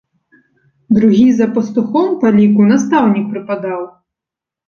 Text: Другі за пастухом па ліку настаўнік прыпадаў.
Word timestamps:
Другі 0.97 1.25
за 1.39 1.47
пастухом 1.57 2.09
па 2.23 2.27
ліку 2.37 2.61
настаўнік 2.71 3.25
прыпадаў. 3.35 3.81